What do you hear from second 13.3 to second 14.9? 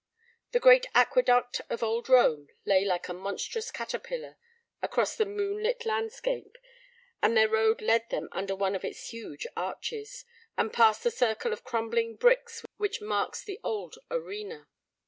the old arena.